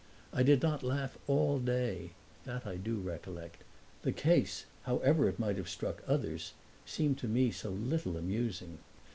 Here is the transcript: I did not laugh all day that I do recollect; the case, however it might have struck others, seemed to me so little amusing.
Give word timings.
I 0.33 0.41
did 0.41 0.63
not 0.63 0.81
laugh 0.81 1.15
all 1.27 1.59
day 1.59 2.13
that 2.45 2.65
I 2.65 2.75
do 2.75 2.95
recollect; 2.97 3.63
the 4.01 4.11
case, 4.11 4.65
however 4.85 5.29
it 5.29 5.37
might 5.37 5.57
have 5.57 5.69
struck 5.69 6.01
others, 6.07 6.53
seemed 6.87 7.19
to 7.19 7.27
me 7.27 7.51
so 7.51 7.69
little 7.69 8.17
amusing. 8.17 8.79